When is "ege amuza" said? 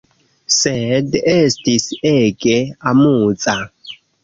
2.15-3.57